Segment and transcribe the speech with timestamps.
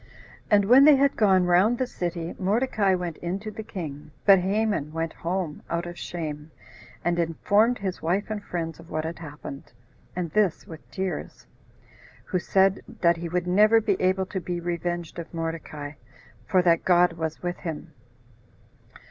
[0.49, 4.39] And when they had gone round the city, Mordecai went in to the king; but
[4.39, 6.49] Haman went home, out of shame,
[7.05, 9.73] and informed his wife and friends of what had happened,
[10.15, 11.45] and this with tears;
[12.25, 15.91] who said, that he would never be able to be revenged of Mordecai,
[16.47, 17.93] for that God was with him.